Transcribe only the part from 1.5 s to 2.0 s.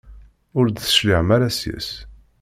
seg-s.